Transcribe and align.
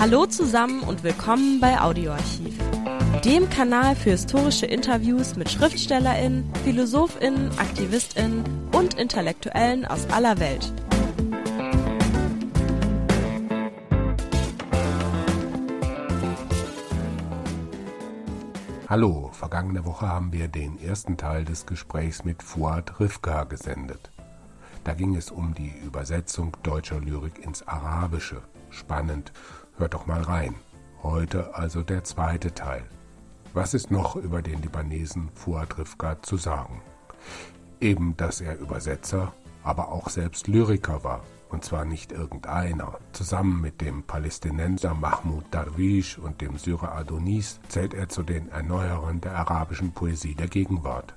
Hallo 0.00 0.26
zusammen 0.26 0.84
und 0.84 1.02
willkommen 1.02 1.58
bei 1.58 1.80
Audioarchiv, 1.80 2.56
dem 3.24 3.50
Kanal 3.50 3.96
für 3.96 4.10
historische 4.10 4.64
Interviews 4.64 5.34
mit 5.34 5.50
Schriftstellerinnen, 5.50 6.48
Philosophinnen, 6.62 7.50
Aktivistinnen 7.58 8.44
und 8.72 8.94
Intellektuellen 8.94 9.84
aus 9.86 10.08
aller 10.10 10.38
Welt. 10.38 10.72
Hallo, 18.86 19.30
vergangene 19.32 19.84
Woche 19.84 20.06
haben 20.06 20.32
wir 20.32 20.46
den 20.46 20.78
ersten 20.80 21.16
Teil 21.16 21.44
des 21.44 21.66
Gesprächs 21.66 22.24
mit 22.24 22.44
Fuad 22.44 23.00
Rivka 23.00 23.42
gesendet. 23.42 24.12
Da 24.84 24.94
ging 24.94 25.16
es 25.16 25.32
um 25.32 25.54
die 25.54 25.74
Übersetzung 25.84 26.56
deutscher 26.62 27.00
Lyrik 27.00 27.44
ins 27.44 27.66
Arabische. 27.66 28.42
Spannend, 28.70 29.32
hört 29.78 29.94
doch 29.94 30.06
mal 30.06 30.22
rein. 30.22 30.54
Heute 31.02 31.54
also 31.54 31.82
der 31.82 32.04
zweite 32.04 32.54
Teil. 32.54 32.84
Was 33.54 33.74
ist 33.74 33.90
noch 33.90 34.16
über 34.16 34.42
den 34.42 34.60
Libanesen 34.62 35.30
Fuad 35.34 35.78
Rivka 35.78 36.20
zu 36.22 36.36
sagen? 36.36 36.82
Eben, 37.80 38.16
dass 38.16 38.40
er 38.40 38.58
Übersetzer, 38.58 39.32
aber 39.62 39.90
auch 39.90 40.08
selbst 40.08 40.48
Lyriker 40.48 41.04
war. 41.04 41.22
Und 41.48 41.64
zwar 41.64 41.84
nicht 41.86 42.12
irgendeiner. 42.12 42.98
Zusammen 43.12 43.60
mit 43.60 43.80
dem 43.80 44.02
Palästinenser 44.02 44.92
Mahmoud 44.92 45.44
Darwish 45.50 46.18
und 46.18 46.42
dem 46.42 46.58
Syrer 46.58 46.94
Adonis 46.94 47.58
zählt 47.68 47.94
er 47.94 48.08
zu 48.08 48.22
den 48.22 48.50
Erneuerern 48.50 49.20
der 49.20 49.34
arabischen 49.36 49.92
Poesie 49.92 50.34
der 50.34 50.48
Gegenwart. 50.48 51.14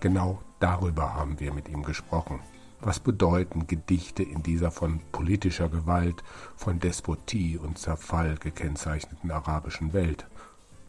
Genau 0.00 0.42
darüber 0.60 1.14
haben 1.14 1.40
wir 1.40 1.54
mit 1.54 1.68
ihm 1.68 1.82
gesprochen. 1.82 2.40
Was 2.80 3.00
bedeuten 3.00 3.66
Gedichte 3.66 4.22
in 4.22 4.42
dieser 4.42 4.70
von 4.70 5.00
politischer 5.10 5.70
Gewalt, 5.70 6.22
von 6.56 6.78
Despotie 6.78 7.56
und 7.56 7.78
Zerfall 7.78 8.36
gekennzeichneten 8.36 9.30
arabischen 9.30 9.94
Welt? 9.94 10.26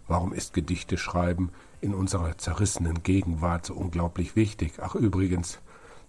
Warum 0.07 0.33
ist 0.33 0.53
Gedichteschreiben 0.53 1.49
in 1.79 1.93
unserer 1.93 2.37
zerrissenen 2.37 3.03
Gegenwart 3.03 3.65
so 3.65 3.73
unglaublich 3.73 4.35
wichtig? 4.35 4.73
Ach 4.81 4.95
übrigens, 4.95 5.59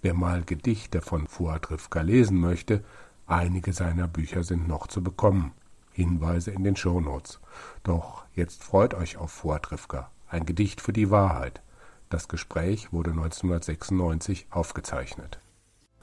wer 0.02 0.14
mal 0.14 0.42
Gedichte 0.42 1.00
von 1.00 1.28
Fuad 1.28 1.70
Rivka 1.70 2.00
lesen 2.00 2.40
möchte, 2.40 2.82
einige 3.26 3.72
seiner 3.72 4.08
Bücher 4.08 4.42
sind 4.42 4.66
noch 4.66 4.88
zu 4.88 5.02
bekommen. 5.02 5.52
Hinweise 5.92 6.50
in 6.50 6.64
den 6.64 6.76
Shownotes. 6.76 7.40
Doch 7.82 8.24
jetzt 8.34 8.62
freut 8.62 8.94
euch 8.94 9.16
auf 9.16 9.30
Fuad 9.30 9.70
Rivka, 9.72 10.10
ein 10.28 10.44
Gedicht 10.44 10.80
für 10.80 10.92
die 10.92 11.10
Wahrheit. 11.10 11.62
Das 12.08 12.28
Gespräch 12.28 12.92
wurde 12.92 13.10
1996 13.10 14.46
aufgezeichnet. 14.50 15.40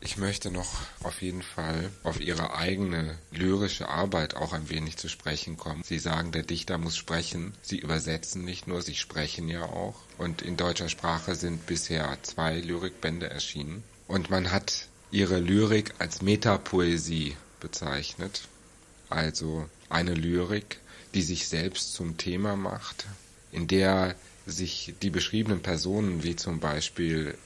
Ich 0.02 0.18
möchte 0.18 0.52
noch 0.52 0.82
auf 1.04 1.22
jeden 1.22 1.42
Fall 1.42 1.90
auf 2.04 2.20
Ihre 2.20 2.56
eigene 2.56 3.18
lyrische 3.32 3.90
Arbeit 3.90 4.36
auch 4.36 4.54
ein 4.54 4.70
wenig 4.70 4.98
zu 4.98 5.10
sprechen 5.10 5.58
kommen. 5.58 5.84
Sie 5.84 6.00
sagen, 6.00 6.32
der 6.32 6.44
Dichter 6.44 6.78
muss 6.78 6.96
sprechen. 6.96 7.54
Sie 7.62 7.80
übersetzen 7.80 8.44
nicht 8.44 8.68
nur, 8.68 8.82
Sie 8.82 8.96
sprechen 8.96 9.48
ja 9.48 9.64
auch. 9.64 9.96
Und 10.18 10.42
in 10.42 10.58
deutscher 10.58 10.90
Sprache 10.90 11.36
sind 11.36 11.66
bisher 11.66 12.18
zwei 12.22 12.60
Lyrikbände 12.60 13.30
erschienen. 13.30 13.84
Und 14.08 14.30
man 14.30 14.52
hat 14.52 14.88
Ihre 15.12 15.40
Lyrik 15.40 15.94
als 15.98 16.22
Metapoesie 16.22 17.36
bezeichnet. 17.60 18.48
Also 19.10 19.68
eine 19.90 20.14
Lyrik, 20.14 20.80
die 21.14 21.22
sich 21.22 21.48
selbst 21.48 21.94
zum 21.94 22.18
Thema 22.18 22.56
macht, 22.56 23.06
in 23.52 23.68
der 23.68 24.16
sich 24.46 24.94
die 25.02 25.10
beschriebenen 25.10 25.62
Personen 25.62 26.24
wie 26.24 26.36
zum 26.36 26.60
Beispiel 26.60 27.38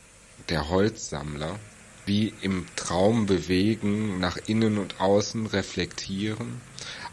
der 0.49 0.69
Holzsammler 0.69 1.59
wie 2.05 2.33
im 2.41 2.65
Traum 2.75 3.25
bewegen, 3.25 4.19
nach 4.19 4.37
innen 4.37 4.77
und 4.77 4.99
außen 4.99 5.45
reflektieren, 5.47 6.61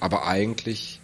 aber 0.01 0.27
eigentlich 0.27 1.01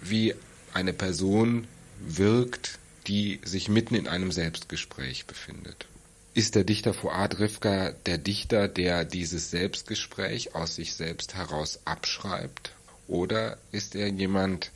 wie 0.00 0.34
eine 0.72 0.92
Person 0.92 1.66
wirkt, 2.00 2.78
die 3.06 3.40
sich 3.44 3.68
mitten 3.68 3.94
in 3.94 4.08
einem 4.08 4.32
Selbstgespräch 4.32 5.26
befindet. 5.26 5.86
Ist 6.32 6.54
der 6.54 6.64
Dichter 6.64 6.94
Fuad 6.94 7.40
Rivka 7.40 7.90
der 8.06 8.18
Dichter, 8.18 8.68
der 8.68 9.04
dieses 9.04 9.50
Selbstgespräch 9.50 10.54
aus 10.54 10.76
sich 10.76 10.94
selbst 10.94 11.34
heraus 11.34 11.80
abschreibt? 11.84 12.72
Oder 13.08 13.58
ist 13.72 13.96
er 13.96 14.08
jemand, 14.08 14.70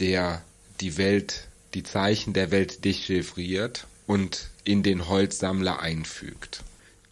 der 0.00 0.42
die 0.80 0.96
Welt, 0.96 1.46
die 1.74 1.84
Zeichen 1.84 2.32
der 2.32 2.50
Welt 2.50 2.84
dechiffriert 2.84 3.86
und 4.08 4.48
in 4.64 4.82
den 4.82 5.08
Holzsammler 5.08 5.78
einfügt? 5.80 6.64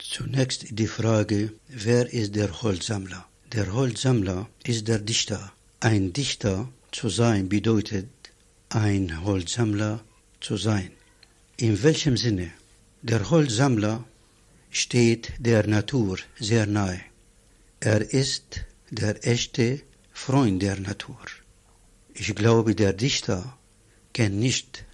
Zunächst 0.08 0.66
die 0.70 0.86
Frage, 0.86 1.52
wer 1.68 2.12
ist 2.12 2.36
der 2.36 2.62
Holzsammler? 2.62 3.26
Der 3.52 3.72
Holzsammler 3.72 4.48
ist 4.64 4.86
der 4.88 5.00
Dichter. 5.00 5.52
Ein 5.80 6.12
Dichter 6.12 6.68
zu 6.92 7.08
sein 7.08 7.48
bedeutet, 7.48 8.08
ein 8.68 9.24
Holzsammler 9.24 10.04
zu 10.40 10.56
sein. 10.56 10.90
In 11.56 11.82
welchem 11.82 12.16
Sinne? 12.16 12.52
Der 13.02 13.30
Holzsammler 13.30 14.04
steht 14.70 15.32
der 15.38 15.66
Natur 15.66 16.18
sehr 16.38 16.66
nahe. 16.66 17.00
Er 17.80 18.00
ist 18.22 18.64
der 18.90 19.26
echte 19.26 19.82
Freund 20.12 20.62
der 20.62 20.78
Natur. 20.78 21.24
Ich 22.14 22.34
glaube, 22.34 22.74
der 22.74 22.92
Dichter 22.92 23.58
kann 24.14 24.38
nicht 24.38 24.84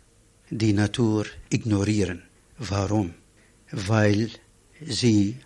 die 0.50 0.72
Natur 0.72 1.26
ignorieren. 1.50 2.22
Warum? 2.58 3.14
Weil 3.70 4.30
sie 4.86 5.38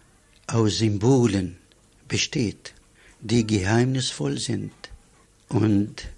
aus 0.46 0.78
Symbolen 0.78 1.58
besteht, 2.08 2.74
die 3.20 3.46
geheimnisvoll 3.46 4.38
sind 4.38 4.72
und 5.48 6.08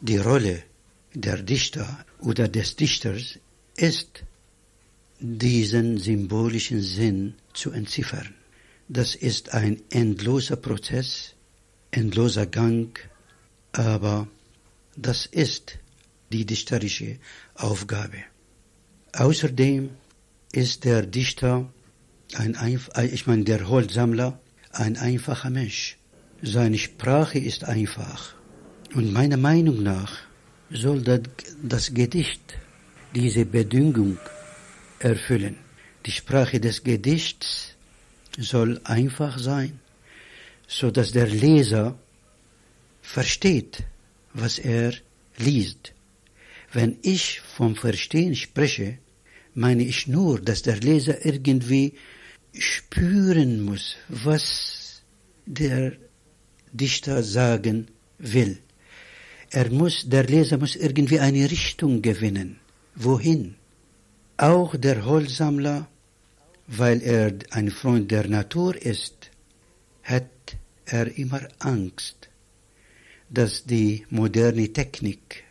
die 0.00 0.18
Rolle 0.18 0.62
der 1.14 1.42
Dichter 1.42 2.04
oder 2.20 2.48
des 2.48 2.76
Dichters 2.76 3.38
ist, 3.76 4.24
diesen 5.18 5.98
symbolischen 5.98 6.82
Sinn 6.82 7.34
zu 7.54 7.70
entziffern. 7.70 8.34
Das 8.88 9.14
ist 9.14 9.52
ein 9.54 9.82
endloser 9.90 10.56
Prozess, 10.56 11.34
endloser 11.90 12.46
Gang, 12.46 12.98
aber 13.72 14.28
das 14.96 15.26
ist 15.26 15.78
die 16.32 16.44
dichterische 16.44 17.18
Aufgabe. 17.54 18.18
Außerdem 19.12 19.90
ist 20.52 20.84
der 20.84 21.02
Dichter 21.02 21.72
ein 22.34 22.56
ich 23.12 23.26
meine, 23.26 23.44
der 23.44 23.68
Holzsammler, 23.68 24.38
ein 24.72 24.96
einfacher 24.96 25.50
Mensch. 25.50 25.96
Seine 26.42 26.78
Sprache 26.78 27.38
ist 27.38 27.64
einfach. 27.64 28.34
Und 28.94 29.12
meiner 29.12 29.36
Meinung 29.36 29.82
nach 29.82 30.18
soll 30.70 31.02
das, 31.02 31.20
das 31.62 31.94
Gedicht 31.94 32.58
diese 33.14 33.46
Bedingung 33.46 34.18
erfüllen. 34.98 35.56
Die 36.04 36.10
Sprache 36.10 36.60
des 36.60 36.82
Gedichts 36.84 37.74
soll 38.38 38.80
einfach 38.84 39.38
sein, 39.38 39.80
so 40.66 40.90
dass 40.90 41.12
der 41.12 41.26
Leser 41.26 41.98
versteht, 43.02 43.84
was 44.34 44.58
er 44.58 44.92
liest. 45.38 45.92
Wenn 46.72 46.98
ich 47.02 47.40
vom 47.40 47.76
Verstehen 47.76 48.34
spreche, 48.34 48.98
meine 49.54 49.84
ich 49.84 50.06
nur, 50.06 50.40
dass 50.40 50.62
der 50.62 50.76
Leser 50.76 51.24
irgendwie 51.24 51.94
spüren 52.58 53.62
muss, 53.62 53.96
was 54.08 55.02
der 55.46 55.92
Dichter 56.72 57.22
sagen 57.22 57.88
will. 58.18 58.58
Er 59.50 59.70
muss, 59.70 60.08
der 60.08 60.24
Leser 60.24 60.58
muss 60.58 60.76
irgendwie 60.76 61.20
eine 61.20 61.50
Richtung 61.50 62.02
gewinnen. 62.02 62.58
Wohin? 62.94 63.54
Auch 64.36 64.76
der 64.76 65.04
Holzsammler, 65.04 65.88
weil 66.66 67.00
er 67.02 67.32
ein 67.50 67.70
Freund 67.70 68.10
der 68.10 68.28
Natur 68.28 68.74
ist, 68.76 69.30
hat 70.02 70.56
er 70.84 71.16
immer 71.16 71.42
Angst, 71.58 72.28
dass 73.30 73.64
die 73.64 74.04
moderne 74.10 74.72
Technik 74.72 75.44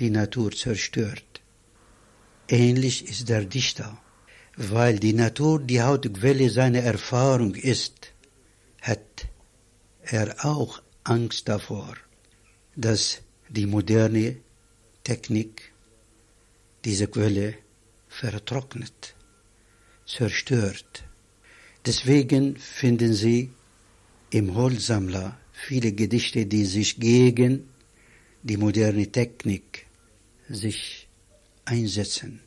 die 0.00 0.10
Natur 0.10 0.50
zerstört. 0.52 1.42
Ähnlich 2.48 3.08
ist 3.08 3.28
der 3.28 3.44
Dichter 3.44 3.98
weil 4.56 4.98
die 4.98 5.12
Natur 5.12 5.60
die 5.60 5.80
Hauptquelle 5.80 6.50
seiner 6.50 6.80
Erfahrung 6.80 7.54
ist, 7.54 8.12
hat 8.80 9.26
er 10.02 10.44
auch 10.44 10.82
Angst 11.04 11.48
davor, 11.48 11.96
dass 12.76 13.22
die 13.48 13.66
moderne 13.66 14.36
Technik 15.02 15.72
diese 16.84 17.08
Quelle 17.08 17.54
vertrocknet, 18.08 19.14
zerstört. 20.06 21.04
Deswegen 21.84 22.56
finden 22.56 23.12
Sie 23.14 23.50
im 24.30 24.54
Holzsammler 24.54 25.38
viele 25.52 25.92
Gedichte, 25.92 26.46
die 26.46 26.64
sich 26.64 26.98
gegen 26.98 27.68
die 28.42 28.56
moderne 28.56 29.10
Technik 29.10 29.86
sich 30.48 31.08
einsetzen. 31.64 32.40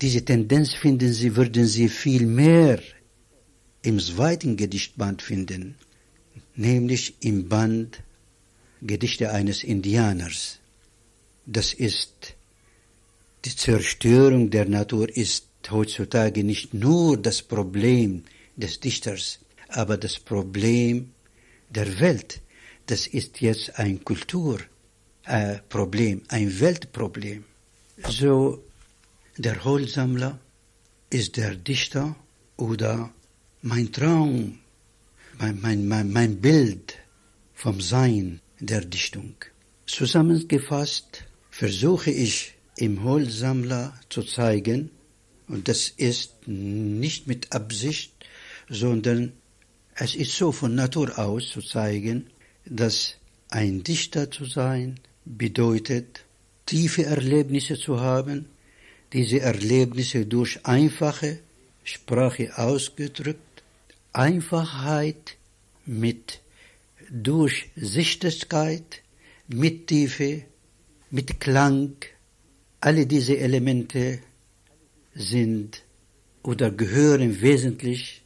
Diese 0.00 0.24
Tendenz 0.24 0.72
finden 0.72 1.12
Sie, 1.12 1.36
würden 1.36 1.66
Sie 1.66 1.88
viel 1.88 2.26
mehr 2.26 2.80
im 3.82 3.98
zweiten 3.98 4.56
Gedichtband 4.56 5.22
finden, 5.22 5.76
nämlich 6.54 7.14
im 7.20 7.48
Band 7.48 8.02
Gedichte 8.82 9.30
eines 9.30 9.62
Indianers. 9.62 10.58
Das 11.44 11.74
ist 11.74 12.34
die 13.44 13.54
Zerstörung 13.56 14.50
der 14.50 14.66
Natur 14.66 15.08
ist 15.08 15.46
heutzutage 15.70 16.44
nicht 16.44 16.74
nur 16.74 17.16
das 17.16 17.40
Problem 17.42 18.24
des 18.56 18.80
Dichters, 18.80 19.38
aber 19.68 19.96
das 19.96 20.18
Problem 20.18 21.12
der 21.70 22.00
Welt. 22.00 22.42
Das 22.86 23.06
ist 23.06 23.40
jetzt 23.40 23.78
ein 23.78 24.04
Kulturproblem, 24.04 26.22
ein 26.28 26.60
Weltproblem. 26.60 27.44
So, 28.08 28.62
der 29.42 29.64
Holzsammler 29.64 30.38
ist 31.08 31.36
der 31.38 31.56
Dichter 31.56 32.14
oder 32.56 33.10
mein 33.62 33.90
Traum, 33.90 34.58
mein, 35.38 35.60
mein, 35.60 35.88
mein, 35.88 36.12
mein 36.12 36.40
Bild 36.40 36.98
vom 37.54 37.80
Sein 37.80 38.40
der 38.58 38.84
Dichtung. 38.84 39.34
Zusammengefasst 39.86 41.24
versuche 41.50 42.10
ich 42.10 42.54
im 42.76 43.02
Holzsammler 43.02 43.98
zu 44.10 44.22
zeigen, 44.22 44.90
und 45.48 45.68
das 45.68 45.88
ist 45.88 46.46
nicht 46.46 47.26
mit 47.26 47.52
Absicht, 47.52 48.12
sondern 48.68 49.32
es 49.94 50.14
ist 50.14 50.36
so 50.36 50.52
von 50.52 50.74
Natur 50.74 51.18
aus 51.18 51.48
zu 51.48 51.60
zeigen, 51.60 52.26
dass 52.66 53.16
ein 53.48 53.82
Dichter 53.82 54.30
zu 54.30 54.44
sein 54.44 55.00
bedeutet, 55.24 56.24
tiefe 56.66 57.04
Erlebnisse 57.04 57.76
zu 57.76 58.00
haben, 58.00 58.46
diese 59.12 59.40
Erlebnisse 59.40 60.26
durch 60.26 60.64
einfache 60.64 61.40
Sprache 61.84 62.56
ausgedrückt, 62.56 63.62
Einfachheit 64.12 65.36
mit 65.86 66.40
Durchsichtigkeit, 67.10 69.02
mit 69.48 69.88
Tiefe, 69.88 70.44
mit 71.10 71.40
Klang, 71.40 71.96
alle 72.80 73.06
diese 73.06 73.36
Elemente 73.36 74.20
sind 75.14 75.82
oder 76.42 76.70
gehören 76.70 77.40
wesentlich 77.40 78.22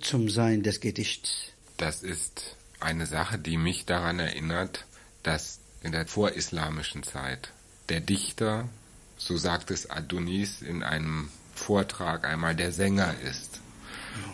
zum 0.00 0.28
Sein 0.28 0.62
des 0.62 0.80
Gedichts. 0.80 1.52
Das 1.76 2.02
ist 2.02 2.56
eine 2.80 3.06
Sache, 3.06 3.38
die 3.38 3.56
mich 3.56 3.84
daran 3.84 4.18
erinnert, 4.18 4.86
dass 5.22 5.60
in 5.82 5.92
der 5.92 6.06
vorislamischen 6.06 7.02
Zeit 7.02 7.52
der 7.88 8.00
Dichter, 8.00 8.68
so 9.16 9.36
sagt 9.36 9.70
es 9.70 9.90
Adonis 9.90 10.62
in 10.62 10.82
einem 10.82 11.30
Vortrag 11.54 12.26
einmal, 12.26 12.54
der 12.54 12.72
Sänger 12.72 13.14
ist. 13.20 13.60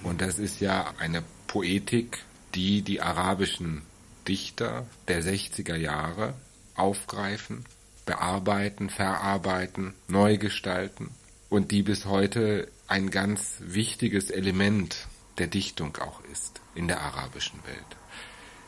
Und 0.03 0.21
das 0.21 0.39
ist 0.39 0.61
ja 0.61 0.95
eine 0.99 1.23
Poetik, 1.47 2.25
die 2.55 2.83
die 2.83 3.01
arabischen 3.01 3.83
Dichter 4.27 4.87
der 5.09 5.23
60er 5.23 5.77
Jahre 5.77 6.35
aufgreifen, 6.75 7.65
bearbeiten, 8.07 8.91
verarbeiten, 8.91 9.95
neu 10.09 10.39
gestalten 10.39 11.11
und 11.49 11.71
die 11.71 11.83
bis 11.83 12.07
heute 12.07 12.69
ein 12.87 13.11
ganz 13.11 13.57
wichtiges 13.61 14.31
Element 14.31 15.07
der 15.39 15.47
Dichtung 15.47 15.97
auch 15.99 16.23
ist 16.33 16.61
in 16.75 16.89
der 16.89 17.01
arabischen 17.01 17.61
Welt. 17.67 17.97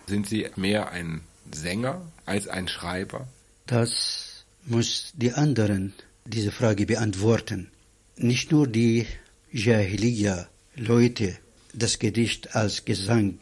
Sind 0.07 0.27
Sie 0.27 0.49
mehr 0.57 0.91
ein 0.91 1.23
Sänger 1.51 2.03
als 2.27 2.49
ein 2.49 2.69
Schreiber? 2.69 3.27
Das 3.67 4.22
muss 4.65 5.13
die 5.15 5.33
anderen 5.33 5.93
diese 6.25 6.53
Frage 6.53 6.87
beantworten. 6.87 7.71
Nicht 8.17 8.53
nur 8.53 8.67
die 8.67 9.07
Jahiliya-Leute 9.51 11.37
das 11.75 11.99
Gedicht 11.99 12.55
als 12.55 12.85
Gesang 12.85 13.39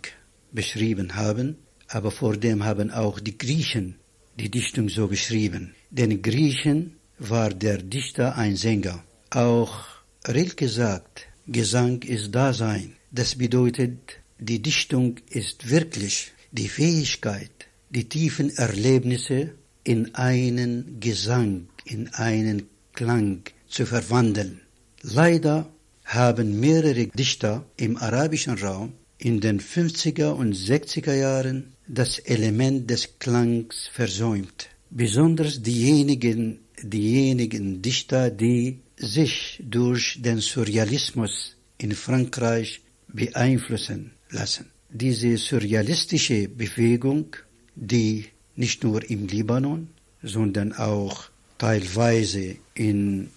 beschrieben 0.53 1.15
haben, 1.17 1.57
aber 1.89 2.11
vor 2.11 2.37
dem 2.37 2.65
haben 2.65 2.91
auch 2.91 3.21
die 3.21 3.37
Griechen 3.37 3.97
die 4.39 4.51
Dichtung 4.51 4.89
so 4.89 5.09
beschrieben. 5.09 5.75
Den 5.91 6.23
Griechen 6.23 6.97
war 7.19 7.51
der 7.51 7.79
Dichter 7.79 8.37
ein 8.37 8.57
Sänger. 8.57 9.05
Auch 9.31 9.85
Rilke 10.27 10.69
sagt, 10.69 11.27
Gesang 11.47 12.03
ist 12.03 12.35
Dasein. 12.35 12.97
Das 13.11 13.35
bedeutet, 13.35 13.99
die 14.39 14.63
Dichtung 14.63 15.17
ist 15.29 15.69
wirklich 15.69 16.33
die 16.53 16.69
Fähigkeit, 16.69 17.51
die 17.91 18.09
tiefen 18.09 18.51
Erlebnisse 18.57 19.51
in 19.85 20.15
einen 20.15 21.01
Gesang, 21.01 21.69
in 21.85 22.09
einen 22.15 22.69
Klang 22.93 23.43
zu 23.69 23.87
verwandeln. 23.87 24.61
Leider 25.03 25.71
haben 26.05 26.61
mehrere 26.61 27.07
Dichter 27.07 27.65
im 27.77 27.97
arabischen 27.97 28.59
Raum 28.59 28.93
in 29.19 29.41
den 29.41 29.61
50er 29.61 30.31
und 30.31 30.55
60er 30.55 31.15
Jahren 31.15 31.73
das 31.87 32.19
Element 32.19 32.91
des 32.91 33.19
Klangs 33.19 33.89
versäumt. 33.93 34.69
Besonders 34.91 35.63
diejenigen, 35.63 36.61
diejenigen 36.83 37.81
Dichter, 37.83 38.31
die 38.31 38.81
sich 38.97 39.63
durch 39.63 40.19
den 40.21 40.41
Surrealismus 40.41 41.57
in 41.79 41.93
Frankreich 41.93 42.81
beeinflussen 43.09 44.13
lassen. 44.31 44.67
Diese 44.91 45.37
surrealistische 45.37 46.49
Bewegung, 46.49 47.37
die 47.77 48.27
nicht 48.61 48.85
nur 48.85 49.11
im 49.11 49.27
Libanon, 49.27 49.89
sondern 50.23 50.73
auch 50.75 51.31
teilweise 51.59 52.57
in 52.75 53.31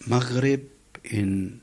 Maghreb, 0.00 0.70
in 1.02 1.60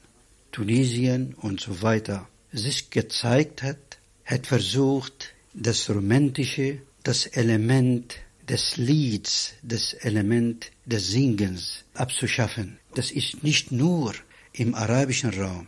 Tunesien 0.51 1.33
und 1.35 1.61
so 1.61 1.81
weiter 1.81 2.27
sich 2.51 2.89
gezeigt 2.89 3.63
hat, 3.63 3.99
hat 4.25 4.47
versucht, 4.47 5.33
das 5.53 5.89
Romantische, 5.89 6.79
das 7.03 7.25
Element 7.27 8.15
des 8.49 8.77
Lieds, 8.77 9.53
das 9.61 9.93
Element 9.93 10.71
des 10.85 11.07
Singens 11.09 11.83
abzuschaffen. 11.93 12.79
Das 12.95 13.11
ist 13.11 13.43
nicht 13.43 13.71
nur 13.71 14.13
im 14.53 14.75
arabischen 14.75 15.33
Raum, 15.39 15.67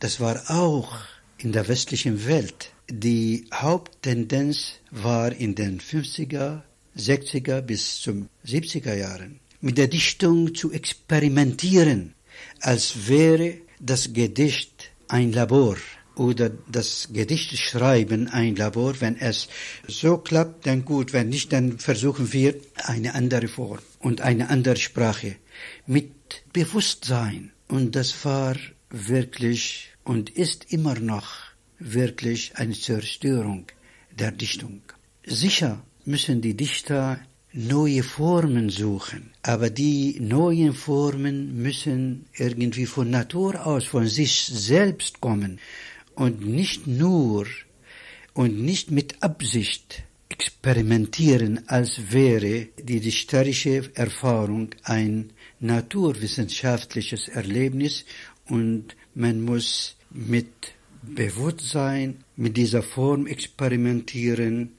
das 0.00 0.20
war 0.20 0.50
auch 0.50 0.96
in 1.38 1.52
der 1.52 1.68
westlichen 1.68 2.26
Welt. 2.26 2.72
Die 2.90 3.46
Haupttendenz 3.52 4.74
war 4.90 5.32
in 5.32 5.54
den 5.54 5.80
50er, 5.80 6.62
60er 6.98 7.60
bis 7.62 8.00
zum 8.00 8.28
70er 8.46 8.94
Jahren 8.94 9.40
mit 9.60 9.78
der 9.78 9.88
Dichtung 9.88 10.54
zu 10.54 10.72
experimentieren, 10.72 12.14
als 12.60 13.08
wäre 13.08 13.54
das 13.80 14.12
Gedicht 14.12 14.90
ein 15.08 15.32
Labor 15.32 15.76
oder 16.18 16.50
das 16.70 17.08
Gedicht 17.12 17.56
schreiben 17.56 18.28
ein 18.28 18.56
Labor. 18.56 19.00
Wenn 19.00 19.16
es 19.16 19.48
so 19.86 20.18
klappt, 20.18 20.66
dann 20.66 20.84
gut. 20.84 21.12
Wenn 21.12 21.28
nicht, 21.28 21.52
dann 21.52 21.78
versuchen 21.78 22.32
wir 22.32 22.54
eine 22.76 23.14
andere 23.14 23.48
Form 23.48 23.78
und 24.00 24.20
eine 24.20 24.50
andere 24.50 24.76
Sprache 24.76 25.36
mit 25.86 26.12
Bewusstsein. 26.52 27.52
Und 27.68 27.94
das 27.94 28.24
war 28.24 28.56
wirklich 28.90 29.92
und 30.04 30.30
ist 30.30 30.72
immer 30.72 30.98
noch 30.98 31.28
wirklich 31.78 32.56
eine 32.56 32.74
Zerstörung 32.74 33.66
der 34.10 34.32
Dichtung. 34.32 34.82
Sicher 35.24 35.84
müssen 36.08 36.40
die 36.40 36.54
Dichter 36.54 37.20
neue 37.52 38.02
Formen 38.02 38.70
suchen, 38.70 39.30
aber 39.42 39.70
die 39.70 40.18
neuen 40.20 40.74
Formen 40.74 41.62
müssen 41.62 42.26
irgendwie 42.34 42.86
von 42.86 43.10
Natur 43.10 43.66
aus, 43.66 43.84
von 43.84 44.06
sich 44.06 44.46
selbst 44.46 45.20
kommen 45.20 45.60
und 46.14 46.46
nicht 46.46 46.86
nur 46.86 47.46
und 48.34 48.60
nicht 48.60 48.90
mit 48.90 49.22
Absicht 49.22 50.02
experimentieren, 50.28 51.68
als 51.68 52.12
wäre 52.12 52.68
die 52.82 53.00
dichterische 53.00 53.90
Erfahrung 53.94 54.70
ein 54.84 55.32
naturwissenschaftliches 55.60 57.28
Erlebnis 57.28 58.04
und 58.46 58.96
man 59.14 59.40
muss 59.42 59.96
mit 60.10 60.74
Bewusstsein 61.02 62.24
mit 62.36 62.56
dieser 62.56 62.82
Form 62.82 63.26
experimentieren. 63.26 64.77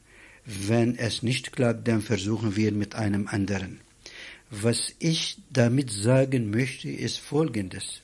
Wenn 0.52 0.98
es 0.98 1.22
nicht 1.22 1.52
klappt, 1.52 1.88
dann 1.88 2.02
versuchen 2.02 2.56
wir 2.56 2.72
mit 2.72 2.96
einem 2.96 3.28
anderen. 3.28 3.82
Was 4.50 4.96
ich 4.98 5.38
damit 5.52 5.92
sagen 5.92 6.50
möchte, 6.50 6.90
ist 6.90 7.20
Folgendes. 7.20 8.02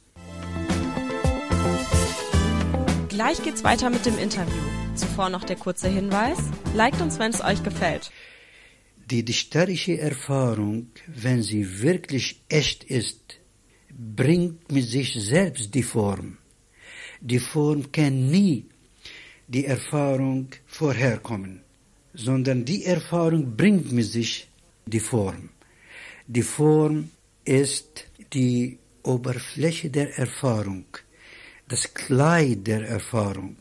Gleich 3.09 3.41
geht's 3.41 3.63
weiter 3.63 3.89
mit 3.89 4.05
dem 4.05 4.19
Interview. 4.19 4.61
Zuvor 4.93 5.29
noch 5.31 5.43
der 5.43 5.55
kurze 5.55 5.89
Hinweis. 5.89 6.37
Liked 6.75 7.01
uns, 7.01 7.17
wenn 7.17 7.31
es 7.31 7.43
euch 7.43 7.63
gefällt. 7.63 8.11
Die 9.09 9.25
dichterische 9.25 9.97
Erfahrung, 9.97 10.91
wenn 11.07 11.41
sie 11.41 11.81
wirklich 11.81 12.43
echt 12.49 12.83
ist, 12.83 13.39
bringt 13.89 14.71
mit 14.71 14.85
sich 14.85 15.15
selbst 15.15 15.73
die 15.73 15.81
Form. 15.81 16.37
Die 17.21 17.39
Form 17.39 17.91
kann 17.91 18.29
nie 18.29 18.69
die 19.47 19.65
Erfahrung 19.65 20.49
vorherkommen, 20.67 21.64
sondern 22.15 22.65
die 22.65 22.85
Erfahrung 22.85 23.55
bringt 23.55 23.91
mit 23.91 24.05
sich 24.05 24.47
die 24.85 24.99
Form. 24.99 25.49
Die 26.27 26.43
Form 26.43 27.11
ist 27.43 28.05
die 28.33 28.77
Oberfläche 29.03 29.89
der 29.89 30.17
Erfahrung 30.17 30.85
das 31.67 31.93
Kleid 31.93 32.67
der 32.67 32.87
Erfahrung. 32.87 33.57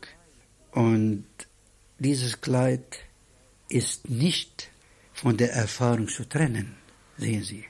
Und 0.72 1.26
dieses 1.98 2.40
Kleid 2.40 2.98
ist 3.68 4.08
nicht 4.08 4.70
von 5.12 5.36
der 5.36 5.52
Erfahrung 5.52 6.08
zu 6.08 6.24
trennen. 6.24 6.76
Sehen 7.16 7.42
Sie, 7.42 7.64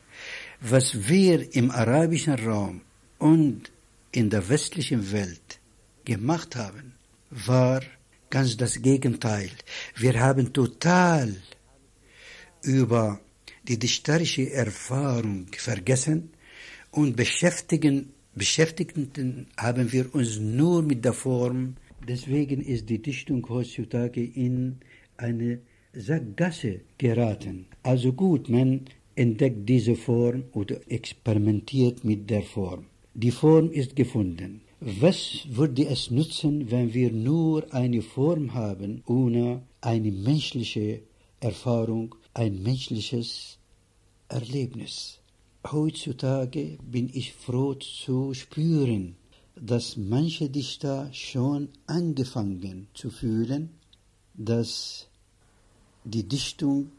was 0.60 1.08
wir 1.08 1.54
im 1.54 1.70
arabischen 1.70 2.34
Raum 2.34 2.80
und 3.18 3.70
in 4.12 4.30
der 4.30 4.48
westlichen 4.48 5.12
Welt 5.12 5.60
gemacht 6.04 6.56
haben, 6.56 6.94
war 7.30 7.82
ganz 8.34 8.56
das 8.56 8.74
Gegenteil. 8.82 9.50
Wir 9.94 10.14
haben 10.18 10.52
total 10.52 11.36
über 12.62 13.20
die 13.68 13.78
dichterische 13.78 14.50
Erfahrung 14.50 15.46
vergessen 15.56 16.30
und 16.90 17.14
beschäftigen, 17.14 17.94
beschäftigten 18.34 19.46
haben 19.56 19.86
wir 19.92 20.12
uns 20.16 20.40
nur 20.40 20.82
mit 20.82 21.04
der 21.04 21.12
Form. 21.12 21.76
Deswegen 22.08 22.60
ist 22.60 22.90
die 22.90 23.00
Dichtung 23.00 23.48
heutzutage 23.48 24.24
in 24.24 24.78
eine 25.16 25.60
Sackgasse 25.92 26.80
geraten. 26.98 27.66
Also 27.84 28.12
gut, 28.12 28.48
man 28.48 28.70
entdeckt 29.14 29.62
diese 29.68 29.94
Form 29.94 30.42
oder 30.58 30.76
experimentiert 30.88 32.02
mit 32.02 32.28
der 32.28 32.42
Form. 32.42 32.86
Die 33.14 33.30
Form 33.30 33.70
ist 33.70 33.94
gefunden. 33.94 34.63
Was 34.86 35.46
würde 35.48 35.86
es 35.86 36.10
nutzen, 36.10 36.70
wenn 36.70 36.92
wir 36.92 37.10
nur 37.10 37.72
eine 37.72 38.02
Form 38.02 38.52
haben, 38.52 39.02
ohne 39.06 39.62
eine 39.80 40.12
menschliche 40.12 41.00
Erfahrung, 41.40 42.14
ein 42.34 42.62
menschliches 42.62 43.56
Erlebnis? 44.28 45.20
Heutzutage 45.72 46.76
bin 46.82 47.08
ich 47.14 47.32
froh 47.32 47.72
zu 47.76 48.34
spüren, 48.34 49.16
dass 49.56 49.96
manche 49.96 50.50
Dichter 50.50 51.08
schon 51.14 51.70
angefangen 51.86 52.88
zu 52.92 53.08
fühlen, 53.08 53.70
dass 54.34 55.08
die 56.04 56.28
Dichtung 56.28 56.90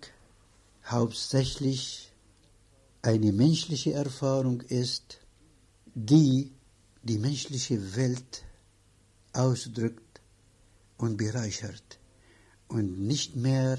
hauptsächlich 0.88 2.10
eine 3.04 3.32
menschliche 3.32 3.94
Erfahrung 3.94 4.62
ist, 4.62 5.20
die 5.94 6.50
die 7.06 7.20
menschliche 7.20 7.78
Welt 7.96 8.44
ausdrückt 9.32 10.22
und 10.98 11.18
bereichert 11.18 12.00
und 12.68 13.00
nicht 13.00 13.36
mehr 13.36 13.78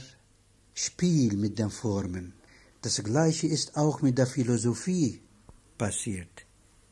Spiel 0.75 1.37
mit 1.37 1.59
den 1.59 1.71
Formen. 1.71 2.35
Das 2.83 3.03
Gleiche 3.03 3.49
ist 3.49 3.77
auch 3.77 4.01
mit 4.01 4.17
der 4.17 4.29
Philosophie 4.29 5.21
passiert. 5.77 6.47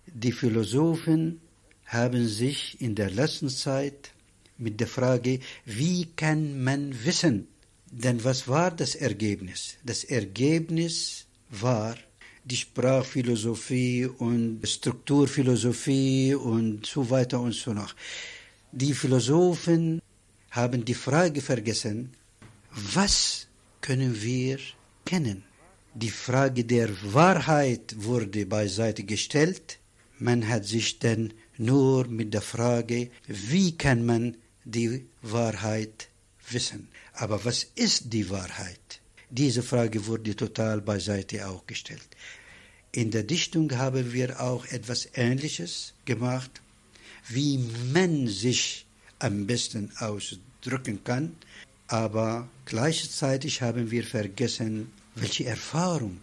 Die 0.07 0.33
Philosophen 0.33 1.41
haben 1.87 2.27
sich 2.27 2.81
in 2.81 2.95
der 2.97 3.11
letzten 3.11 3.49
Zeit 3.49 4.11
mit 4.59 4.81
der 4.81 4.89
Frage, 4.89 5.39
wie 5.65 6.07
kann 6.17 6.63
man 6.65 7.05
wissen, 7.05 7.47
denn 7.87 8.25
was 8.25 8.49
war 8.49 8.71
das 8.73 8.97
Ergebnis? 8.97 9.75
Das 9.85 10.03
Ergebnis 10.03 11.27
war 11.51 11.97
die 12.45 12.57
Sprachphilosophie 12.57 14.07
und 14.07 14.61
Strukturphilosophie 14.67 16.35
und 16.35 16.85
so 16.87 17.09
weiter 17.09 17.41
und 17.41 17.55
so 17.55 17.73
noch. 17.73 17.95
Die 18.73 18.93
Philosophen 18.93 20.03
haben 20.51 20.85
die 20.85 20.95
Frage 20.95 21.41
vergessen, 21.41 22.13
was 22.71 23.47
können 23.81 24.21
wir 24.23 24.59
kennen? 25.05 25.45
Die 25.95 26.11
Frage 26.11 26.65
der 26.65 26.91
Wahrheit 27.15 27.95
wurde 27.97 28.47
beiseite 28.47 29.05
gestellt. 29.05 29.79
Man 30.19 30.49
hat 30.49 30.65
sich 30.65 30.99
dann 30.99 31.33
nur 31.57 32.09
mit 32.09 32.35
der 32.35 32.43
Frage, 32.43 33.11
wie 33.29 33.77
kann 33.79 34.05
man 34.05 34.37
die 34.65 35.07
Wahrheit 35.23 36.09
wissen? 36.51 36.89
Aber 37.13 37.45
was 37.45 37.65
ist 37.77 38.13
die 38.13 38.29
Wahrheit? 38.29 39.01
Diese 39.37 39.65
Frage 39.65 40.07
wurde 40.07 40.37
total 40.37 40.81
beiseite 40.81 41.49
auch 41.49 41.67
gestellt. 41.67 42.09
In 42.93 43.11
der 43.11 43.25
Dichtung 43.25 43.77
haben 43.77 44.13
wir 44.13 44.41
auch 44.41 44.65
etwas 44.67 45.09
Ähnliches 45.15 45.93
gemacht, 46.05 46.63
wie 47.29 47.59
man 47.93 48.29
sich 48.29 48.87
am 49.19 49.45
besten 49.45 49.91
ausdrücken 49.99 51.03
kann, 51.03 51.35
aber 51.89 52.49
gleichzeitig 52.65 53.61
haben 53.61 53.91
wir 53.91 54.05
vergessen, 54.05 54.93
welche 55.17 55.47
Erfahrung, 55.47 56.21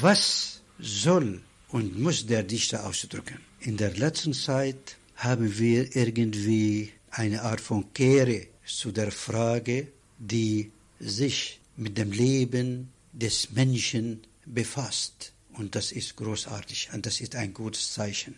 was 0.00 0.60
soll 0.78 1.42
und 1.70 1.98
muss 1.98 2.24
der 2.24 2.44
Dichter 2.44 2.86
ausdrücken. 2.86 3.40
In 3.58 3.76
der 3.76 3.96
letzten 3.96 4.32
Zeit 4.32 4.96
haben 5.16 5.58
wir 5.58 5.96
irgendwie 5.96 6.92
eine 7.10 7.42
Art 7.42 7.60
von 7.60 7.92
Kehre 7.92 8.46
zu 8.64 8.92
der 8.92 9.10
Frage, 9.10 9.88
die 10.20 10.70
sich 11.00 11.58
mit 11.76 11.98
dem 11.98 12.12
Leben 12.12 12.92
des 13.12 13.52
Menschen 13.52 14.22
befasst. 14.44 15.32
Und 15.54 15.74
das 15.74 15.92
ist 15.92 16.16
großartig 16.16 16.90
und 16.92 17.06
das 17.06 17.20
ist 17.20 17.36
ein 17.36 17.52
gutes 17.52 17.92
Zeichen. 17.92 18.34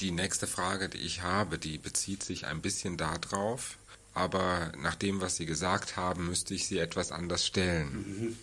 Die 0.00 0.10
nächste 0.10 0.46
Frage, 0.46 0.88
die 0.88 0.98
ich 0.98 1.22
habe, 1.22 1.58
die 1.58 1.78
bezieht 1.78 2.22
sich 2.22 2.46
ein 2.46 2.60
bisschen 2.60 2.96
darauf, 2.96 3.78
aber 4.14 4.72
nach 4.78 4.94
dem, 4.94 5.20
was 5.20 5.36
Sie 5.36 5.46
gesagt 5.46 5.96
haben, 5.96 6.26
müsste 6.28 6.54
ich 6.54 6.66
sie 6.66 6.78
etwas 6.78 7.12
anders 7.12 7.46
stellen. 7.46 7.92
Mhm. 7.92 8.38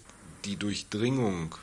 Die 0.46 0.58
Durchdringung 0.58 1.56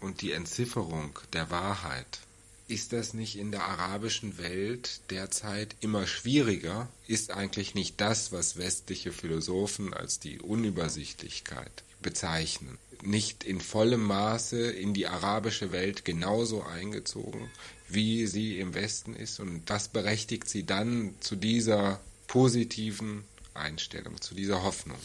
und 0.00 0.22
die 0.22 0.32
Entzifferung 0.32 1.18
der 1.32 1.50
Wahrheit 1.50 2.20
ist 2.68 2.92
das 2.92 3.14
nicht 3.14 3.36
in 3.36 3.50
der 3.50 3.64
arabischen 3.64 4.38
Welt 4.38 5.00
derzeit 5.10 5.74
immer 5.80 6.06
schwieriger? 6.06 6.88
Ist 7.06 7.30
eigentlich 7.30 7.74
nicht 7.74 8.00
das, 8.00 8.30
was 8.30 8.58
westliche 8.58 9.10
Philosophen 9.10 9.94
als 9.94 10.20
die 10.20 10.38
Unübersichtlichkeit 10.38 11.84
bezeichnen, 12.02 12.78
nicht 13.02 13.42
in 13.42 13.60
vollem 13.60 14.02
Maße 14.02 14.70
in 14.70 14.92
die 14.92 15.06
arabische 15.06 15.72
Welt 15.72 16.04
genauso 16.04 16.62
eingezogen, 16.62 17.50
wie 17.88 18.26
sie 18.26 18.58
im 18.58 18.74
Westen 18.74 19.14
ist? 19.16 19.40
Und 19.40 19.68
das 19.70 19.88
berechtigt 19.88 20.48
sie 20.48 20.64
dann 20.64 21.14
zu 21.20 21.36
dieser 21.36 22.00
positiven 22.26 23.24
Einstellung, 23.54 24.20
zu 24.20 24.34
dieser 24.34 24.62
Hoffnung. 24.62 24.98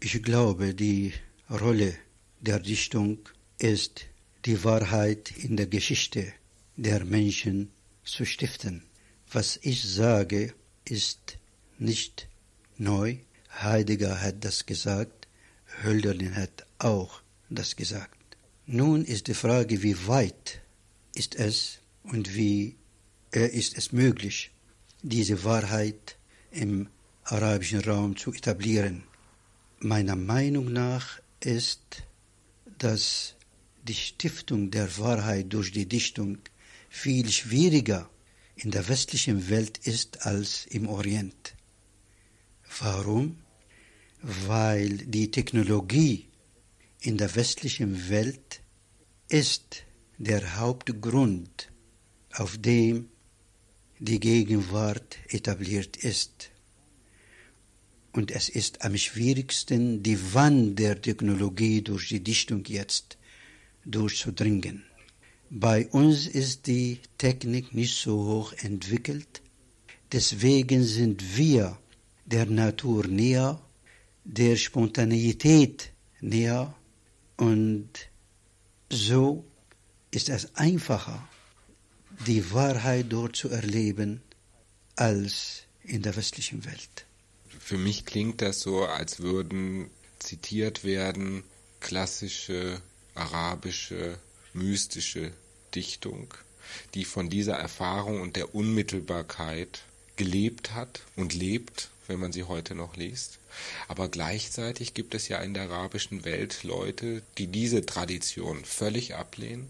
Ich 0.00 0.22
glaube, 0.22 0.74
die 0.74 1.14
Rolle 1.50 1.96
der 2.40 2.60
Dichtung 2.60 3.18
ist 3.58 4.04
die 4.44 4.62
Wahrheit 4.62 5.32
in 5.36 5.56
der 5.56 5.66
Geschichte 5.66 6.32
der 6.78 7.04
Menschen 7.04 7.70
zu 8.04 8.24
stiften. 8.24 8.84
Was 9.30 9.58
ich 9.62 9.82
sage, 9.84 10.54
ist 10.84 11.38
nicht 11.78 12.28
neu. 12.76 13.18
Heidegger 13.60 14.22
hat 14.22 14.44
das 14.44 14.64
gesagt, 14.64 15.26
Hölderlin 15.82 16.36
hat 16.36 16.66
auch 16.78 17.20
das 17.50 17.74
gesagt. 17.74 18.16
Nun 18.66 19.04
ist 19.04 19.26
die 19.26 19.34
Frage, 19.34 19.82
wie 19.82 20.06
weit 20.06 20.60
ist 21.14 21.34
es 21.34 21.80
und 22.04 22.34
wie 22.36 22.76
äh, 23.34 23.48
ist 23.48 23.76
es 23.76 23.92
möglich, 23.92 24.52
diese 25.02 25.42
Wahrheit 25.42 26.16
im 26.52 26.88
arabischen 27.24 27.80
Raum 27.80 28.16
zu 28.16 28.32
etablieren. 28.32 29.02
Meiner 29.80 30.16
Meinung 30.16 30.72
nach 30.72 31.20
ist, 31.40 32.04
dass 32.78 33.34
die 33.82 33.94
Stiftung 33.94 34.70
der 34.70 34.98
Wahrheit 34.98 35.52
durch 35.52 35.72
die 35.72 35.86
Dichtung 35.86 36.38
viel 36.88 37.30
schwieriger 37.30 38.08
in 38.56 38.70
der 38.70 38.88
westlichen 38.88 39.48
Welt 39.48 39.78
ist 39.78 40.26
als 40.26 40.66
im 40.66 40.88
Orient. 40.88 41.54
Warum? 42.80 43.38
Weil 44.20 44.98
die 44.98 45.30
Technologie 45.30 46.28
in 47.00 47.16
der 47.16 47.34
westlichen 47.36 48.08
Welt 48.08 48.60
ist 49.28 49.84
der 50.18 50.58
Hauptgrund, 50.58 51.70
auf 52.32 52.58
dem 52.58 53.08
die 54.00 54.20
Gegenwart 54.20 55.18
etabliert 55.28 55.96
ist. 55.96 56.50
Und 58.12 58.30
es 58.32 58.48
ist 58.48 58.84
am 58.84 58.96
schwierigsten, 58.96 60.02
die 60.02 60.34
Wand 60.34 60.78
der 60.78 61.00
Technologie 61.00 61.82
durch 61.82 62.08
die 62.08 62.22
Dichtung 62.22 62.64
jetzt 62.64 63.18
durchzudringen. 63.84 64.87
Bei 65.50 65.86
uns 65.88 66.26
ist 66.26 66.66
die 66.66 67.00
Technik 67.16 67.74
nicht 67.74 67.96
so 67.96 68.24
hoch 68.26 68.52
entwickelt, 68.52 69.40
deswegen 70.12 70.84
sind 70.84 71.36
wir 71.36 71.78
der 72.26 72.44
Natur 72.44 73.06
näher, 73.06 73.60
der 74.24 74.56
Spontaneität 74.56 75.90
näher 76.20 76.74
und 77.38 77.88
so 78.90 79.44
ist 80.10 80.28
es 80.28 80.54
einfacher, 80.54 81.26
die 82.26 82.52
Wahrheit 82.52 83.06
dort 83.08 83.36
zu 83.36 83.48
erleben 83.48 84.20
als 84.96 85.62
in 85.82 86.02
der 86.02 86.14
westlichen 86.16 86.64
Welt. 86.66 87.06
Für 87.58 87.78
mich 87.78 88.04
klingt 88.04 88.42
das 88.42 88.60
so, 88.60 88.84
als 88.84 89.20
würden 89.20 89.90
zitiert 90.18 90.84
werden 90.84 91.44
klassische 91.80 92.82
arabische 93.14 94.18
mystische 94.58 95.32
Dichtung, 95.74 96.34
die 96.94 97.04
von 97.04 97.30
dieser 97.30 97.54
Erfahrung 97.54 98.20
und 98.20 98.36
der 98.36 98.54
Unmittelbarkeit 98.54 99.82
gelebt 100.16 100.74
hat 100.74 101.00
und 101.16 101.34
lebt 101.34 101.90
wenn 102.08 102.18
man 102.18 102.32
sie 102.32 102.44
heute 102.44 102.74
noch 102.74 102.96
liest. 102.96 103.38
Aber 103.86 104.08
gleichzeitig 104.08 104.94
gibt 104.94 105.14
es 105.14 105.28
ja 105.28 105.38
in 105.38 105.54
der 105.54 105.64
arabischen 105.64 106.24
Welt 106.24 106.64
Leute, 106.64 107.22
die 107.36 107.46
diese 107.46 107.86
Tradition 107.86 108.64
völlig 108.64 109.14
ablehnen 109.14 109.68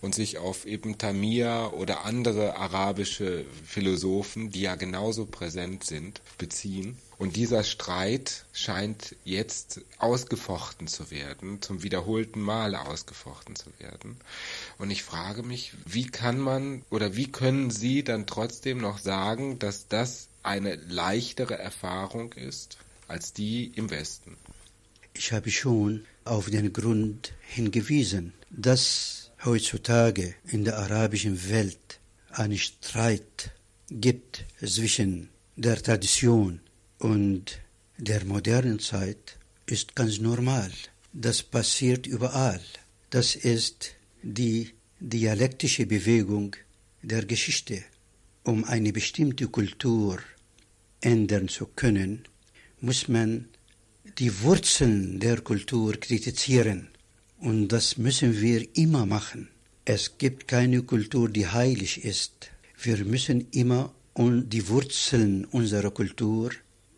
und 0.00 0.14
sich 0.14 0.38
auf 0.38 0.66
Ibn 0.66 0.98
Tamir 0.98 1.72
oder 1.74 2.04
andere 2.04 2.56
arabische 2.56 3.44
Philosophen, 3.64 4.50
die 4.50 4.62
ja 4.62 4.74
genauso 4.74 5.24
präsent 5.24 5.84
sind, 5.84 6.20
beziehen. 6.36 6.98
Und 7.18 7.34
dieser 7.34 7.64
Streit 7.64 8.44
scheint 8.52 9.16
jetzt 9.24 9.80
ausgefochten 9.98 10.86
zu 10.86 11.10
werden, 11.10 11.60
zum 11.60 11.82
wiederholten 11.82 12.40
Mal 12.40 12.76
ausgefochten 12.76 13.56
zu 13.56 13.70
werden. 13.80 14.16
Und 14.78 14.92
ich 14.92 15.02
frage 15.02 15.42
mich, 15.42 15.72
wie 15.84 16.06
kann 16.06 16.38
man 16.38 16.82
oder 16.90 17.16
wie 17.16 17.30
können 17.30 17.70
Sie 17.70 18.04
dann 18.04 18.26
trotzdem 18.26 18.78
noch 18.78 18.98
sagen, 18.98 19.58
dass 19.58 19.88
das 19.88 20.28
eine 20.44 20.76
leichtere 20.76 21.58
Erfahrung 21.58 22.32
ist 22.34 22.78
als 23.08 23.32
die 23.32 23.72
im 23.74 23.90
Westen? 23.90 24.36
Ich 25.12 25.32
habe 25.32 25.50
schon 25.50 26.04
auf 26.24 26.48
den 26.48 26.72
Grund 26.72 27.32
hingewiesen, 27.40 28.32
dass 28.50 29.32
heutzutage 29.44 30.36
in 30.46 30.64
der 30.64 30.78
arabischen 30.78 31.50
Welt 31.50 31.98
einen 32.30 32.58
Streit 32.58 33.50
gibt 33.90 34.44
zwischen 34.64 35.30
der 35.56 35.82
Tradition 35.82 36.60
und 36.98 37.60
der 37.98 38.24
modernen 38.24 38.78
Zeit, 38.78 39.36
ist 39.66 39.94
ganz 39.94 40.18
normal. 40.18 40.70
Das 41.12 41.42
passiert 41.42 42.06
überall. 42.06 42.60
Das 43.10 43.34
ist 43.34 43.94
die 44.22 44.70
dialektische 45.00 45.86
Bewegung 45.86 46.56
der 47.02 47.24
Geschichte. 47.24 47.82
Um 48.44 48.64
eine 48.64 48.92
bestimmte 48.92 49.46
Kultur 49.48 50.18
ändern 51.00 51.48
zu 51.48 51.66
können, 51.66 52.24
muss 52.80 53.08
man 53.08 53.48
die 54.18 54.42
Wurzeln 54.42 55.20
der 55.20 55.40
Kultur 55.40 55.92
kritisieren. 55.94 56.88
Und 57.40 57.68
das 57.68 57.98
müssen 57.98 58.40
wir 58.40 58.66
immer 58.76 59.06
machen. 59.06 59.48
Es 59.84 60.18
gibt 60.18 60.48
keine 60.48 60.82
Kultur, 60.82 61.28
die 61.28 61.46
heilig 61.46 62.04
ist. 62.04 62.50
Wir 62.80 63.04
müssen 63.04 63.48
immer 63.52 63.92
die 64.16 64.68
Wurzeln 64.68 65.44
unserer 65.44 65.90
Kultur 65.90 66.50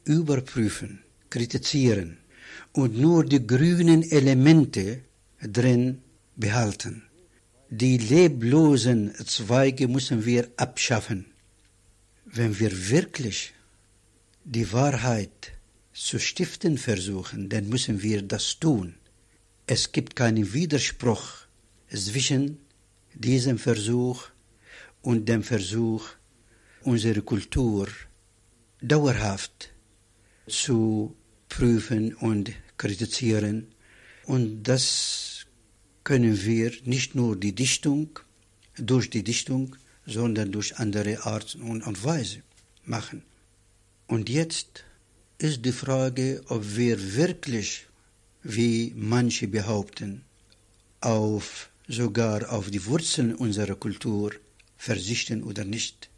überprüfen, 0.04 1.02
kritisieren 1.28 2.18
und 2.72 2.98
nur 2.98 3.24
die 3.24 3.46
grünen 3.46 4.02
Elemente 4.02 5.02
drin 5.42 6.02
behalten. 6.36 7.02
Die 7.68 7.98
leblosen 7.98 9.14
Zweige 9.26 9.86
müssen 9.88 10.24
wir 10.24 10.50
abschaffen. 10.56 11.26
Wenn 12.24 12.58
wir 12.58 12.90
wirklich 12.90 13.54
die 14.44 14.72
Wahrheit 14.72 15.52
zu 15.92 16.18
stiften 16.18 16.78
versuchen, 16.78 17.48
dann 17.48 17.68
müssen 17.68 18.02
wir 18.02 18.22
das 18.22 18.58
tun. 18.58 18.94
Es 19.66 19.92
gibt 19.92 20.16
keinen 20.16 20.52
Widerspruch 20.52 21.46
zwischen 21.92 22.58
diesem 23.14 23.58
Versuch 23.58 24.28
und 25.02 25.28
dem 25.28 25.42
Versuch, 25.42 26.04
unsere 26.82 27.22
Kultur 27.22 27.88
dauerhaft 28.80 29.69
zu 30.46 31.14
prüfen 31.48 32.14
und 32.14 32.52
kritisieren. 32.76 33.68
Und 34.24 34.62
das 34.64 35.46
können 36.04 36.44
wir 36.44 36.72
nicht 36.84 37.14
nur 37.14 37.36
die 37.36 37.54
Dichtung, 37.54 38.18
durch 38.76 39.10
die 39.10 39.22
Dichtung, 39.22 39.76
sondern 40.06 40.52
durch 40.52 40.76
andere 40.78 41.24
Arten 41.24 41.82
und 41.82 42.04
Weise 42.04 42.42
machen. 42.84 43.22
Und 44.06 44.28
jetzt 44.28 44.84
ist 45.38 45.64
die 45.64 45.72
Frage, 45.72 46.42
ob 46.48 46.76
wir 46.76 47.14
wirklich 47.14 47.86
wie 48.42 48.92
manche 48.96 49.48
behaupten, 49.48 50.22
auf 51.00 51.70
sogar 51.86 52.52
auf 52.52 52.70
die 52.70 52.84
Wurzeln 52.86 53.34
unserer 53.34 53.74
Kultur 53.74 54.32
verzichten 54.76 55.42
oder 55.42 55.64
nicht. 55.64 56.08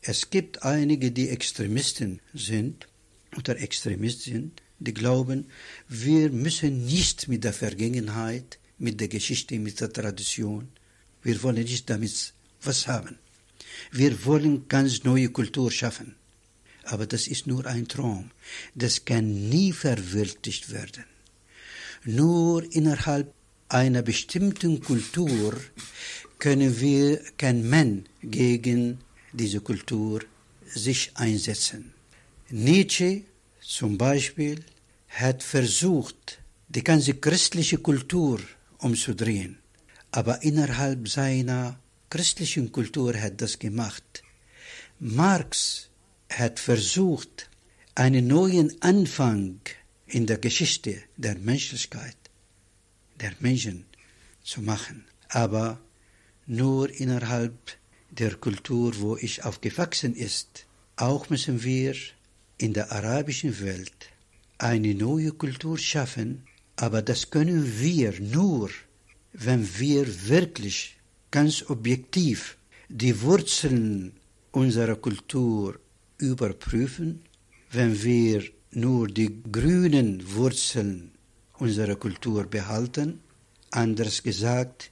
Es 0.00 0.30
gibt 0.30 0.62
einige, 0.62 1.12
die 1.12 1.28
Extremisten 1.28 2.20
sind 2.34 2.88
oder 3.36 3.58
Extremist 3.60 4.22
sind, 4.22 4.62
die 4.78 4.94
glauben, 4.94 5.46
wir 5.88 6.30
müssen 6.30 6.84
nicht 6.84 7.28
mit 7.28 7.44
der 7.44 7.52
Vergangenheit, 7.52 8.58
mit 8.78 9.00
der 9.00 9.08
Geschichte, 9.08 9.58
mit 9.58 9.80
der 9.80 9.92
Tradition, 9.92 10.68
wir 11.22 11.42
wollen 11.42 11.64
nicht 11.64 11.88
damit 11.88 12.34
was 12.62 12.86
haben. 12.88 13.18
Wir 13.90 14.24
wollen 14.24 14.66
ganz 14.68 15.04
neue 15.04 15.28
Kultur 15.28 15.70
schaffen. 15.70 16.16
Aber 16.84 17.06
das 17.06 17.28
ist 17.28 17.46
nur 17.46 17.64
ein 17.66 17.86
Traum. 17.86 18.30
Das 18.74 19.04
kann 19.04 19.48
nie 19.48 19.72
verwirklicht 19.72 20.72
werden. 20.72 21.04
Nur 22.04 22.64
innerhalb 22.74 23.32
einer 23.68 24.02
bestimmten 24.02 24.80
Kultur 24.80 25.56
können 26.38 26.80
wir, 26.80 27.20
kann 27.38 27.68
man 27.68 28.04
gegen 28.22 28.98
diese 29.32 29.60
Kultur 29.60 30.20
sich 30.66 31.12
einsetzen. 31.14 31.91
Nietzsche 32.54 33.22
zum 33.62 33.96
Beispiel 33.96 34.62
hat 35.08 35.42
versucht, 35.42 36.38
die 36.68 36.84
ganze 36.84 37.14
christliche 37.14 37.78
Kultur 37.78 38.40
umzudrehen, 38.76 39.56
aber 40.10 40.42
innerhalb 40.42 41.08
seiner 41.08 41.80
christlichen 42.10 42.70
Kultur 42.70 43.18
hat 43.18 43.40
das 43.40 43.58
gemacht. 43.58 44.22
Marx 44.98 45.88
hat 46.28 46.60
versucht, 46.60 47.48
einen 47.94 48.26
neuen 48.26 48.70
Anfang 48.82 49.60
in 50.06 50.26
der 50.26 50.36
Geschichte 50.36 51.02
der 51.16 51.38
Menschlichkeit, 51.38 52.18
der 53.18 53.32
Menschen 53.40 53.86
zu 54.44 54.60
machen, 54.60 55.06
aber 55.30 55.80
nur 56.46 56.90
innerhalb 56.90 57.56
der 58.10 58.34
Kultur, 58.34 58.92
wo 59.00 59.16
ich 59.16 59.42
aufgewachsen 59.42 60.14
ist. 60.14 60.66
Auch 60.96 61.30
müssen 61.30 61.64
wir 61.64 61.94
in 62.58 62.72
der 62.72 62.92
arabischen 62.92 63.58
Welt 63.60 64.10
eine 64.58 64.94
neue 64.94 65.32
Kultur 65.32 65.78
schaffen, 65.78 66.44
aber 66.76 67.02
das 67.02 67.30
können 67.30 67.80
wir 67.80 68.20
nur, 68.20 68.70
wenn 69.32 69.66
wir 69.78 70.28
wirklich 70.28 70.96
ganz 71.30 71.64
objektiv 71.68 72.56
die 72.88 73.20
Wurzeln 73.22 74.12
unserer 74.52 74.96
Kultur 74.96 75.80
überprüfen, 76.18 77.22
wenn 77.70 78.02
wir 78.02 78.44
nur 78.70 79.08
die 79.08 79.42
grünen 79.50 80.34
Wurzeln 80.34 81.12
unserer 81.58 81.96
Kultur 81.96 82.44
behalten. 82.44 83.20
Anders 83.70 84.22
gesagt, 84.22 84.90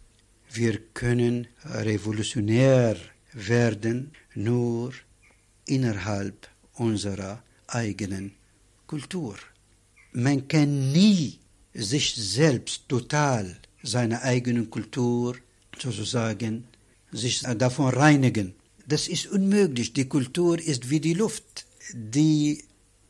wir 0.53 0.79
können 0.95 1.47
revolutionär 1.65 2.97
werden 3.33 4.13
nur 4.35 4.93
innerhalb 5.67 6.49
unserer 6.75 7.43
eigenen 7.75 8.33
Kultur. 8.87 9.37
Man 10.13 10.49
kann 10.49 10.93
nie 10.93 11.39
sich 11.73 12.15
selbst 12.15 12.89
total 12.89 13.57
seiner 13.83 14.23
eigenen 14.23 14.71
Kultur 14.71 15.37
sozusagen 15.79 16.65
sich 17.13 17.41
davon 17.41 17.95
reinigen. 17.95 18.55
Das 18.87 19.09
ist 19.09 19.27
unmöglich. 19.27 19.93
Die 19.93 20.09
Kultur 20.09 20.59
ist 20.59 20.91
wie 20.91 21.01
die 21.01 21.15
Luft, 21.15 21.67
die 21.93 22.65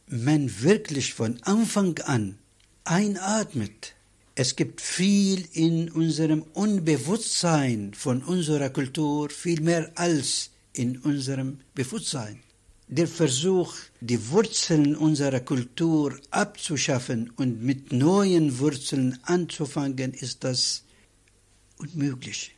man 0.06 0.62
wirklich 0.62 1.14
von 1.14 1.42
Anfang 1.42 1.98
an 2.00 2.38
einatmet. 2.84 3.94
Es 4.34 4.56
gibt 4.56 4.80
viel 4.80 5.46
in 5.52 5.90
unserem 5.90 6.42
Unbewusstsein 6.54 7.92
von 7.94 8.22
unserer 8.22 8.70
Kultur, 8.70 9.28
viel 9.30 9.60
mehr 9.60 9.90
als 9.96 10.50
in 10.72 10.98
unserem 10.98 11.58
Bewusstsein. 11.74 12.40
Der 12.92 13.06
Versuch, 13.06 13.72
die 14.00 14.30
Wurzeln 14.30 14.96
unserer 14.96 15.38
Kultur 15.38 16.18
abzuschaffen 16.32 17.30
und 17.36 17.62
mit 17.62 17.92
neuen 17.92 18.58
Wurzeln 18.58 19.16
anzufangen, 19.22 20.12
ist 20.12 20.42
das 20.42 20.82
unmöglich. 21.78 22.56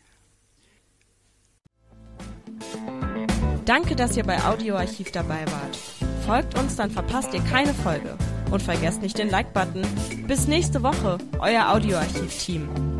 Danke, 3.66 3.94
dass 3.94 4.16
ihr 4.16 4.24
bei 4.24 4.42
Audioarchiv 4.42 5.12
dabei 5.12 5.44
wart. 5.48 5.76
Folgt 6.24 6.58
uns, 6.58 6.76
dann 6.76 6.90
verpasst 6.90 7.34
ihr 7.34 7.42
keine 7.42 7.74
Folge. 7.74 8.16
Und 8.50 8.62
vergesst 8.62 9.02
nicht 9.02 9.18
den 9.18 9.28
Like-Button. 9.28 9.82
Bis 10.26 10.48
nächste 10.48 10.82
Woche, 10.82 11.18
euer 11.40 11.68
Audioarchiv-Team. 11.68 12.91